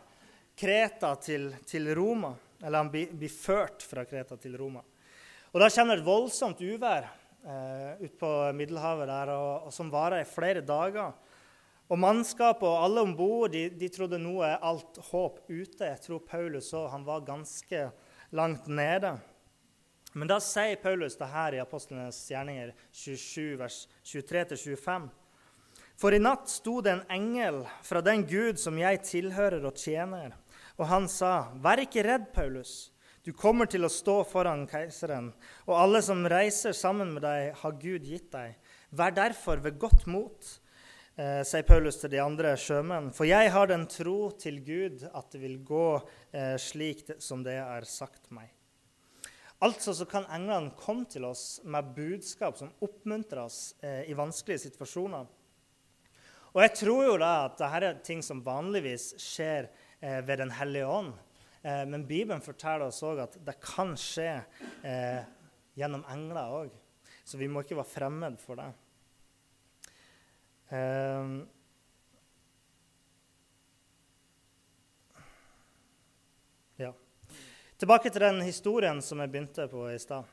[0.55, 2.33] Kreta til, til Roma.
[2.63, 4.83] Eller han blir, blir, ført fra Kreta til Roma.
[5.53, 10.23] Og Da kommer et voldsomt uvær eh, ut på Middelhavet der, og, og som varer
[10.23, 11.13] i flere dager.
[11.91, 15.83] Og Mannskapet og alle om bord de, de, trodde nå er alt håp ute.
[15.85, 17.89] Jeg tror Paulus så, han var ganske
[18.33, 19.17] langt nede.
[20.13, 25.09] Men da sier Paulus det her i Apostlenes gjerninger 27, vers 23-25.
[25.99, 30.33] For i natt sto det en engel fra den Gud som jeg tilhører og tjener,
[30.79, 32.93] og han sa, Vær ikke redd, Paulus.
[33.23, 35.29] Du kommer til å stå foran keiseren,
[35.63, 38.57] og alle som reiser sammen med deg, har Gud gitt deg.
[38.91, 40.49] Vær derfor ved godt mot,
[41.15, 43.13] eh, sier Paulus til de andre sjømenn.
[43.15, 46.01] For jeg har den tro til Gud at det vil gå
[46.33, 48.51] eh, slik som det er sagt meg.
[49.63, 54.65] Altså så kan englene komme til oss med budskap som oppmuntrer oss eh, i vanskelige
[54.67, 55.29] situasjoner.
[56.53, 60.53] Og jeg tror jo da at dette er ting som vanligvis skjer eh, ved Den
[60.53, 61.13] hellige ånd.
[61.63, 64.35] Eh, men Bibelen forteller oss òg at det kan skje
[64.85, 65.23] eh,
[65.79, 66.75] gjennom engler òg.
[67.25, 68.69] Så vi må ikke være fremmed for det.
[76.81, 76.89] ja.
[77.77, 80.25] Tilbake til den historien som jeg begynte på i stad.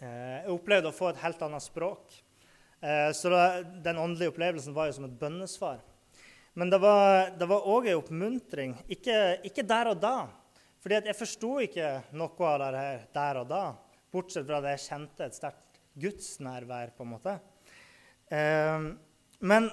[0.00, 2.20] Eh, jeg opplevde å få et helt annet språk.
[2.80, 3.30] Eh, så
[3.84, 5.82] den åndelige opplevelsen var jo som et bønnesvar.
[6.58, 8.74] Men det var òg en oppmuntring.
[8.90, 10.16] Ikke, ikke, der og da.
[10.80, 13.64] Fordi jeg forsto ikke noe av det her der og da,
[14.10, 16.96] bortsett fra at jeg kjente et sterkt gudsnærvær.
[16.96, 17.38] på en måte.
[18.32, 18.90] Eh,
[19.40, 19.70] men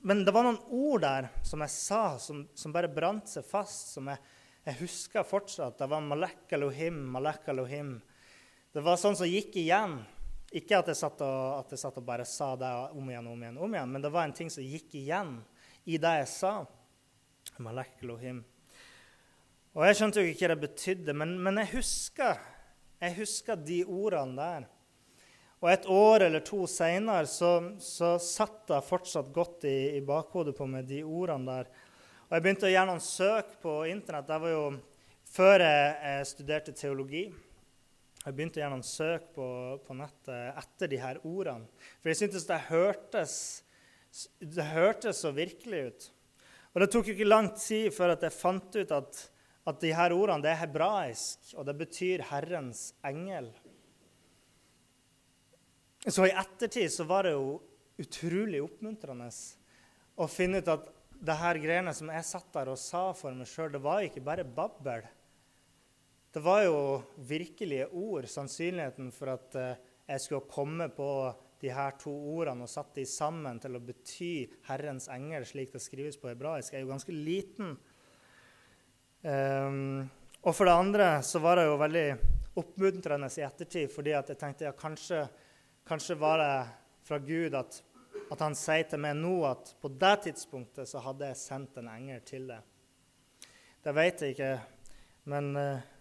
[0.00, 3.90] men det var noen ord der som jeg sa, som, som bare brant seg fast,
[3.96, 4.20] som jeg,
[4.68, 5.78] jeg husker fortsatt.
[5.80, 7.96] Det var Malek Elohim, Malek Elohim.
[8.72, 9.98] Det var sånn som gikk igjen.
[10.56, 13.42] Ikke at jeg, satt og, at jeg satt og bare sa det om igjen om
[13.42, 15.34] igjen, om igjen, men det var en ting som gikk igjen
[15.84, 16.52] i det jeg sa.
[19.76, 22.38] Og jeg skjønte jo ikke hva det betydde, men, men jeg husker
[22.98, 24.64] jeg husker de ordene der.
[25.62, 30.54] Og et år eller to seinere så, så satt det fortsatt godt i, i, bakhodet
[30.58, 31.70] på meg, de ordene der.
[32.28, 34.26] Og jeg begynte å gjøre noen søk på Internett.
[34.26, 34.64] Det var jo
[35.30, 37.24] før jeg, jeg studerte teologi.
[38.28, 39.44] Jeg begynte å søke på,
[39.86, 41.64] på, nettet etter de her ordene.
[42.02, 43.36] For jeg syntes det hørtes,
[44.36, 46.08] det hørtes så virkelig ut.
[46.74, 49.22] Og det tok jo ikke lang tid før jeg fant ut at,
[49.72, 53.48] at de her ordene det er hebraisk, og det betyr 'Herrens engel'.
[56.04, 57.62] Så i ettertid så var det jo
[57.96, 59.32] utrolig oppmuntrende
[60.20, 63.48] å finne ut at det her greiene som jeg satt der og sa for meg
[63.48, 65.08] sjøl, det var ikke bare babbel.
[66.38, 68.26] Det var jo virkelige ord.
[68.30, 71.08] Sannsynligheten for at eh, jeg skulle komme på
[71.58, 74.28] de her to ordene og satt de sammen til å bety
[74.68, 77.74] 'Herrens engel', slik det skrives på hebraisk, er jo ganske liten.
[79.24, 80.06] Um,
[80.44, 82.06] og for det andre så var det jo veldig
[82.62, 85.26] oppmuntrende i ettertid, fordi at jeg tenkte ja, kanskje,
[85.90, 86.54] kanskje var det
[87.02, 87.82] fra Gud at,
[88.30, 91.90] at, han sier til meg nå at på det tidspunktet så hadde jeg sendt en
[91.98, 92.74] engel til deg.
[93.82, 94.56] Det vet jeg ikke,
[95.34, 95.94] men, eh,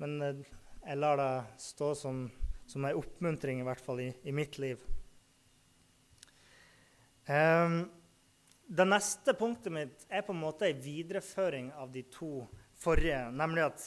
[0.00, 0.46] men eh,
[0.82, 2.24] jeg lar det stå som
[2.72, 4.80] som en oppmuntring, i hvert fall i, i mitt liv.
[7.28, 7.84] Um,
[8.72, 12.46] det neste punktet mitt er på en måte en videreføring av de to
[12.80, 13.84] forrige, nemlig at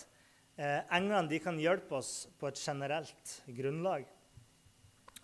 [0.62, 4.06] eh, englene kan hjelpe oss på et generelt grunnlag.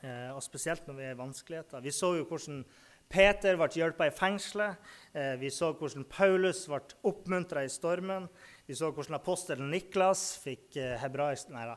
[0.01, 1.83] Eh, og spesielt når vi er i vanskeligheter.
[1.85, 2.63] Vi så jo hvordan
[3.11, 4.91] Peter ble hjulpet i fengselet.
[5.13, 8.25] Eh, vi så hvordan Paulus ble oppmuntra i stormen.
[8.71, 11.73] Vi så hvordan apostelen Niklas fikk eh, hebraisk Nei da.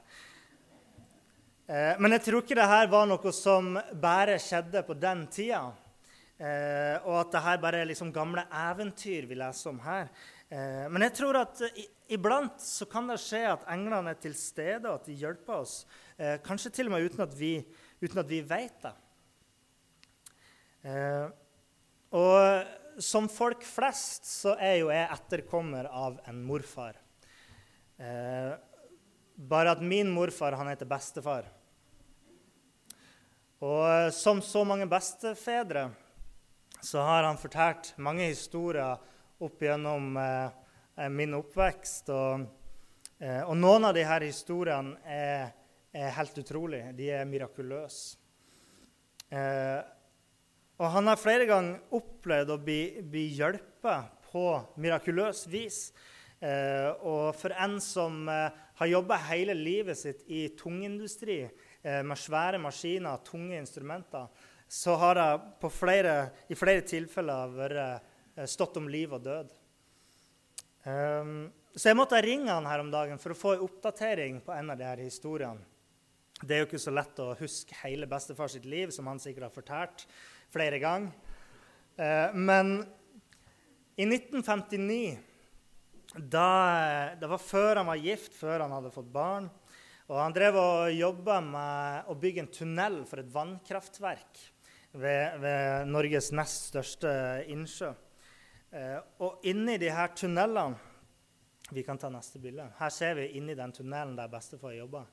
[1.67, 5.65] Eh, men jeg tror ikke det her var noe som bare skjedde på den tida.
[6.39, 10.13] Eh, og at det her bare er liksom gamle eventyr vi leser om her.
[10.55, 11.65] Men jeg tror at
[12.15, 15.73] iblant så kan det skje at englene er til stede, og at de hjelper oss.
[16.47, 17.57] Kanskje til og med uten at vi,
[18.05, 18.95] uten at vi vet det.
[22.15, 26.97] Og som folk flest så er jo jeg etterkommer av en morfar.
[27.99, 28.55] Eh,
[29.35, 31.49] bare at min morfar han heter bestefar.
[33.65, 35.89] Og som så mange bestefedre
[36.85, 38.99] så har han fortalt mange historier
[39.45, 42.11] opp gjennom eh, min oppvekst.
[42.13, 42.45] Og,
[43.19, 45.55] eh, og, noen av disse historiene er,
[45.95, 46.93] er, helt utrolige.
[46.99, 48.19] De er mirakuløse.
[49.33, 49.81] Eh,
[50.81, 54.49] og han har flere ganger opplevd å bli, bli hjulpet på
[54.83, 55.79] mirakuløst vis.
[56.43, 62.19] Eh, og for en som eh, har jobba hele livet sitt i tungindustri eh, med
[62.19, 64.27] svære maskiner, tunge instrumenter,
[64.67, 66.15] så har det flere,
[66.51, 69.53] i flere tilfeller vært stått om liv og død.
[70.85, 74.53] Um, så jeg måtte ringe han her om dagen for å få en oppdatering på
[74.57, 75.63] en av de her historiene.
[76.43, 79.55] Det er jo ikke så lett å huske hele bestefars liv, som han sikkert har
[79.55, 80.05] fortalt
[80.55, 81.13] flere ganger.
[81.99, 82.77] Uh, men
[83.99, 85.19] i 1959
[86.15, 86.49] da,
[87.19, 89.49] det var før han var gift, før han hadde fått barn.
[90.11, 94.43] Og han drev og jobba med å bygge en tunnel for et vannkraftverk
[94.93, 97.11] ved, ved Norges nest største
[97.51, 97.91] innsjø.
[98.75, 100.93] Eh, og inni de her tunnelene
[101.71, 102.67] Vi kan ta neste bilde.
[102.77, 105.07] Her ser vi inni den tunnelen der bestefar jobba.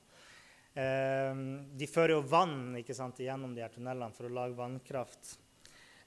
[0.72, 1.32] Eh,
[1.76, 5.36] de fører jo vann ikke sant, gjennom de her tunnelene for å lage vannkraft.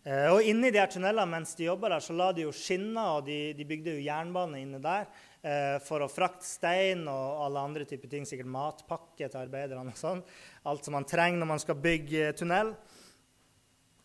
[0.05, 3.17] Eh, og inni de her tunnelene mens de jobba der, så la de jo skinner,
[3.17, 5.07] og de, de bygde jo jernbane inne der
[5.41, 8.27] eh, for å frakte stein og alle andre typer ting.
[8.29, 10.21] Sikkert matpakke til arbeiderne og sånn.
[10.69, 12.75] Alt som man trenger når man skal bygge tunnel.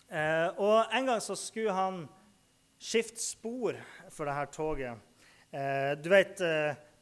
[0.08, 2.00] Eh, og en gang så skulle han
[2.80, 3.76] skifte spor
[4.08, 5.06] for det her toget.
[6.00, 6.38] Du vet,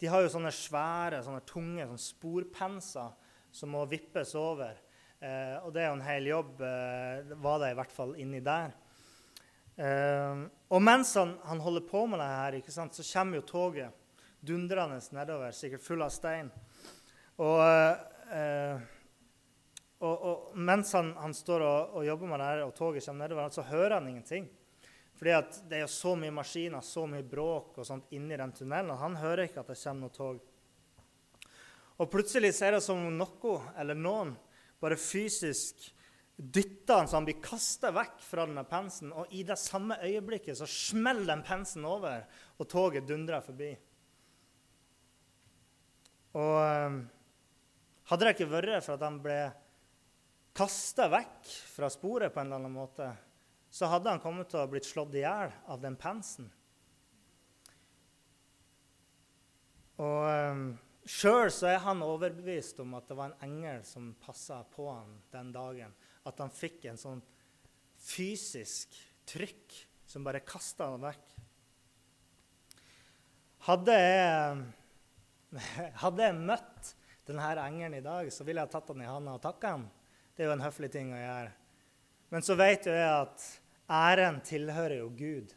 [0.00, 4.76] de har jo sånne svære, sånne tunge sånne sporpenser som må vippes over.
[5.20, 6.60] Eh, og det er jo en hel jobb,
[7.42, 8.74] var det i hvert fall inni der.
[9.78, 14.04] Eh, og mens han, han, holder på med det her, sant, så kommer jo toget
[14.40, 16.50] dundrende nedover, sikkert full av stein.
[17.38, 18.80] Og, uh,
[20.02, 23.26] og, og mens han, han står og, og, jobber med det her, og toget kommer
[23.26, 24.48] nedover, så hører han ingenting.
[25.18, 25.34] Fordi
[25.70, 28.92] det er jo så mye maskiner, så mye bråk og sånt inni den tunnelen.
[28.94, 30.42] og Han hører ikke at det kommer noe tog.
[31.98, 34.34] Og plutselig så er det som om noe eller noen
[34.78, 35.88] bare fysisk
[36.38, 39.10] dytter han så han blir kasta vekk fra denne pensen.
[39.10, 42.22] Og i det samme øyeblikket så smeller den pensen over,
[42.58, 43.72] og toget dundrer forbi.
[46.38, 47.00] Og eh,
[48.10, 49.40] hadde det ikke vært for at han ble
[50.58, 53.08] kasta vekk fra sporet på en eller annen måte,
[53.70, 56.48] så hadde han kommet til å blitt slått i hjel av den pensen.
[59.98, 60.68] Og um,
[61.08, 65.52] Sjøl er han overbevist om at det var en engel som passa på han den
[65.54, 65.94] dagen.
[66.28, 67.22] At han fikk en sånn
[68.04, 68.92] fysisk
[69.28, 69.76] trykk
[70.08, 71.32] som bare kasta han vekk.
[73.68, 74.60] Hadde jeg,
[76.04, 76.92] hadde jeg møtt
[77.28, 79.88] denne engelen i dag, så ville jeg tatt han i handa og takka ham.
[80.36, 81.50] Det er jo en høflig ting å gjøre.
[82.32, 83.44] Men så vet jo jeg at
[83.88, 85.52] æren tilhører jo Gud.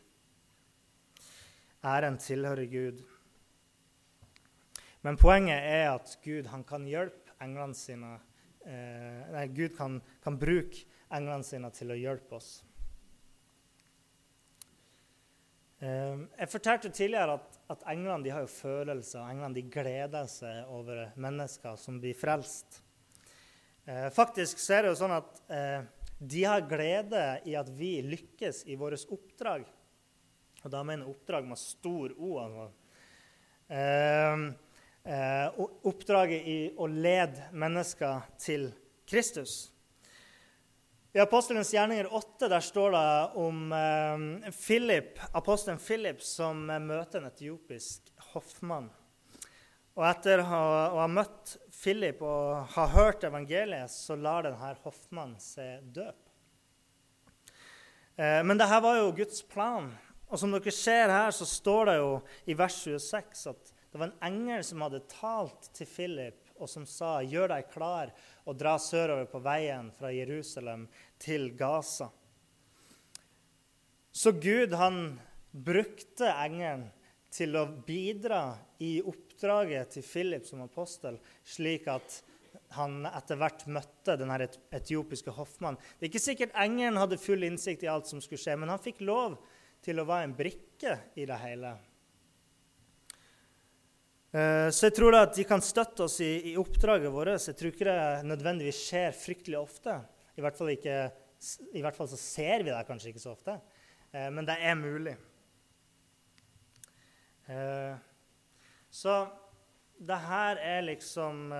[1.84, 3.04] Æren tilhører Gud.
[5.02, 8.18] Men poenget er at Gud kan hjelpe englene sine
[8.66, 12.52] eh, Nei, Gud kan, kan, bruke englene sine til å hjelpe oss.
[15.82, 19.24] Eh, jeg fortalte tidligere at, at englene har følelser.
[19.24, 22.84] og Englene gleder seg over mennesker som blir frelst.
[23.90, 25.80] Eh, faktisk så er det jo sånn at eh,
[26.22, 29.66] de har glede i at vi lykkes i vårt oppdrag.
[30.62, 32.36] Og da mener oppdrag med stor O.
[32.38, 32.68] Altså.
[33.74, 34.52] Eh,
[35.04, 38.70] eh, oppdraget i å lede mennesker til
[39.10, 39.72] Kristus.
[41.12, 43.08] I Apostelens gjerninger 8 der står det
[43.42, 48.88] om eh, Philip, apostelen Philip som møter en etiopisk hoffmann.
[50.00, 55.84] Og etter å ha, møtt Philip og ha hørt evangeliet, så lar denne hoffmannen seg
[55.92, 56.32] døpe.
[58.16, 59.92] Eh, men dette var jo Guds plan.
[60.32, 62.12] Og som dere ser her, så står det jo
[62.48, 66.86] i vers 26 at det var en engel som hadde talt til Philip, og som
[66.86, 68.12] sa, 'Gjør deg klar
[68.46, 70.88] og dra sørover på veien fra Jerusalem
[71.20, 72.12] til Gaza'.
[74.12, 75.20] Så Gud han
[75.52, 76.90] brukte engelen
[77.32, 82.22] til å bidra i oppdraget til Philip som apostel, slik at
[82.76, 85.80] han etter hvert møtte den etiopiske hoffmannen.
[86.00, 88.84] Det er ikke sikkert engelen hadde full innsikt i alt som skulle skje, men han
[88.84, 89.40] fikk lov
[89.84, 91.76] til å være en brikke i det hele.
[94.32, 97.34] Eh, så jeg tror at de kan støtte oss i, i oppdraget vårt.
[97.36, 99.98] Jeg tror ikke det nødvendigvis skjer fryktelig ofte.
[100.40, 101.00] I hvert ikke,
[101.76, 103.58] i hvert fall så ser vi det kanskje ikke så ofte,
[104.16, 105.18] eh, men det er mulig.
[107.52, 108.00] Eh,
[108.92, 109.18] så
[110.00, 111.52] det her er liksom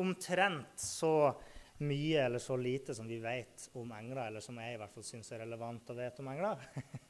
[0.00, 1.34] omtrent så
[1.82, 5.04] mye eller så lite som vi vet om engler, eller som jeg i hvert fall
[5.04, 6.62] syns er relevant å vite om engler.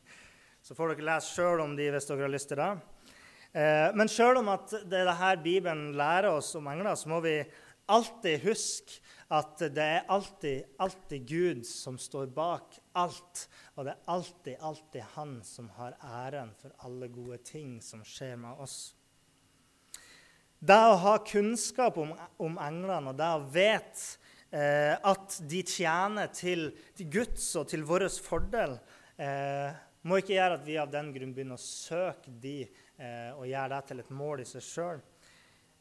[0.64, 2.72] så får dere lese sjøl om de hvis dere har lyst til det.
[3.52, 7.10] Eh, men sjøl om at det er det her Bibelen lærer oss om engler, så
[7.12, 7.36] må vi
[7.92, 13.46] alltid huske at det er alltid, alltid Gud som står bak alt.
[13.76, 18.36] Og det er alltid, alltid Han som har æren for alle gode ting som skjer
[18.40, 18.94] med oss.
[20.62, 24.04] Det å ha kunnskap om, om englene og det å vite
[24.54, 28.76] eh, at de tjener til, til, Guds og til vår fordel,
[29.16, 29.72] eh,
[30.06, 32.60] må ikke gjøre at vi av den grunn begynner å søke de
[33.36, 35.00] og gjøre det til et mål i seg sjøl.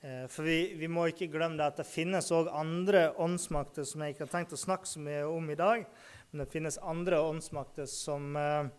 [0.02, 4.02] Eh, for vi, vi, må ikke glemme det at det finnes òg andre åndsmakter som
[4.02, 5.84] jeg ikke har tenkt å snakke så mye om i dag.
[6.32, 8.72] Men det finnes andre åndsmakter som eh,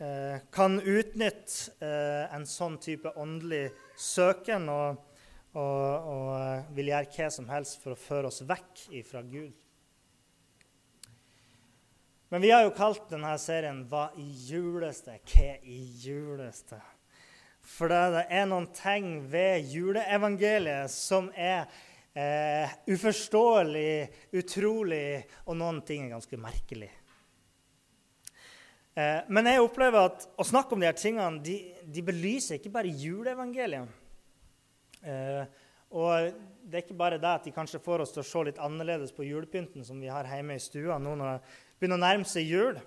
[0.00, 3.68] eh kan utnytte eh, en sånn type åndelig
[4.00, 5.04] søken og,
[5.52, 9.52] og, og eh, vil gjøre hva som helst for å føre oss vekk ifra Gud.
[12.32, 15.20] Men vi har jo kalt denne serien 'Hva i juleste'?
[15.20, 16.80] Hva i juleste?
[17.66, 21.66] For det er noen ting ved juleevangeliet som er
[22.14, 24.06] eh, uforståelig,
[24.38, 26.92] utrolig, og noen ting er ganske merkelig.
[28.96, 32.72] Eh, men jeg opplever at å snakke om de her tingene de, de belyser ikke
[32.78, 33.90] bare juleevangeliet.
[35.02, 35.42] Eh,
[35.96, 36.30] og
[36.66, 39.12] det er ikke bare det at de kanskje får oss til å se litt annerledes
[39.14, 42.48] på julepynten som vi har hjemme i stua nå når det begynner å nærme seg
[42.48, 42.80] jul.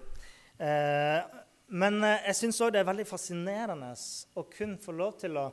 [0.59, 1.21] Eh,
[1.70, 3.91] men eh, jeg syns òg det er veldig fascinerende
[4.39, 5.49] å kun få lov til å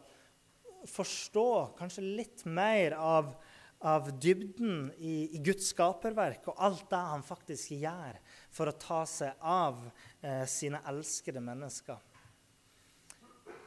[0.89, 3.33] forstå kanskje litt mer av,
[3.85, 8.21] av dybden i, i, Guds skaperverk og alt det han faktisk gjør
[8.55, 9.83] for å ta seg av
[10.23, 12.01] eh, sine elskede mennesker.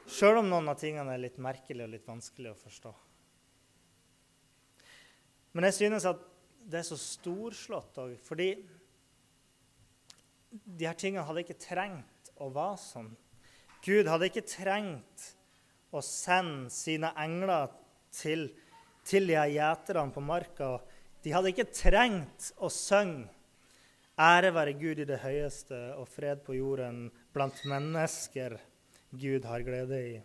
[0.09, 2.95] Sjøl om noen av tingene er litt merkelige og litt vanskelig å forstå.
[5.53, 6.21] Men jeg synes at
[6.69, 8.51] det er så storslått òg, fordi
[10.49, 13.09] de her tingene hadde ikke trengt å være sånn.
[13.85, 15.27] Gud hadde ikke trengt
[15.95, 17.71] å sende sine engler
[18.13, 18.49] til,
[19.07, 20.77] til de her gjeterne på marka.
[21.23, 23.29] De hadde ikke trengt å synge
[24.19, 28.57] Ære være Gud i det høyeste og fred på jorden blant mennesker
[29.15, 30.17] Gud har glede i.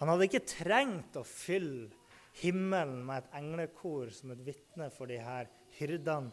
[0.00, 1.92] Han hadde ikke trengt å fylle
[2.40, 5.46] himmelen med et englekor som et vitne for de her
[5.76, 6.32] hyrdene.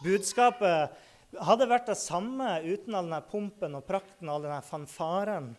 [0.00, 0.96] Budskapet
[1.42, 5.52] hadde vært det samme uten all denne pumpen og prakten og all denne fanfaren.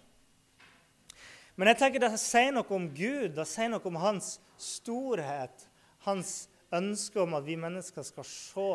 [1.55, 5.67] Men jeg tenker det sier noe om Gud, det sier noe om hans storhet,
[6.03, 6.45] hans
[6.75, 8.69] ønske om at vi mennesker skal se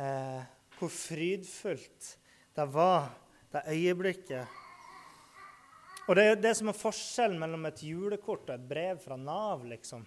[0.00, 0.40] eh,
[0.78, 2.14] hvor frydfullt
[2.56, 3.12] det var,
[3.52, 4.58] det øyeblikket.
[6.08, 9.64] Og det er det som er forskjellen mellom et julekort og et brev fra Nav.
[9.68, 10.06] liksom.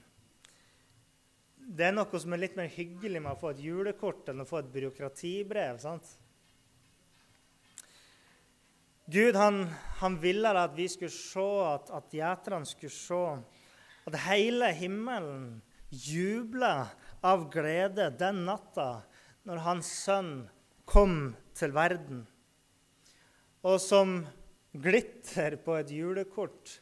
[1.66, 4.46] Det er noe som er litt mer hyggelig med å få et julekort enn å
[4.46, 5.80] få et byråkratibrev.
[5.82, 6.12] sant?
[9.10, 9.64] Gud han,
[10.00, 13.24] han ville at vi skulle se, at, at gjeterne skulle se,
[14.06, 16.88] at hele himmelen jubla
[17.26, 19.02] av glede den natta
[19.50, 20.34] når hans sønn
[20.86, 22.26] kom til verden.
[23.66, 24.20] Og som
[24.74, 26.78] glitter på et julekort,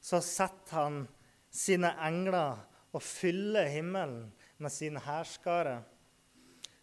[0.00, 0.98] så setter han
[1.52, 2.64] sine engler
[2.96, 5.84] og fylle himmelen med sine hærskarer,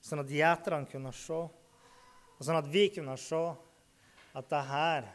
[0.03, 1.41] sånn at gjeterne kunne se,
[2.34, 3.41] og sånn at vi kunne se
[4.34, 5.11] at det her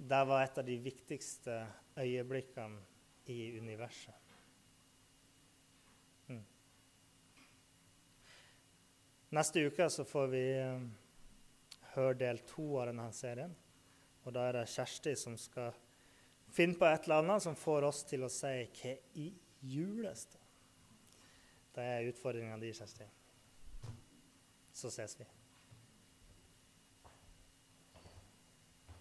[0.00, 1.58] det var et av de viktigste
[2.00, 2.78] øyeblikkene
[3.28, 4.16] i universet.
[9.30, 10.80] Neste uke så får vi eh,
[11.94, 13.52] høre del to av denne serien.
[14.26, 15.76] Og da er det Kjersti som skal
[16.50, 19.28] finne på et eller annet som får oss til å si 'Hva i
[19.62, 20.38] juleste?'
[21.74, 23.04] Det er utfordringa di, Kjersti.
[24.72, 25.24] Så ses vi.